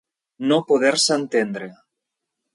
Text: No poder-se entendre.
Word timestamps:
No 0.51 0.57
poder-se 0.71 1.13
entendre. 1.19 1.69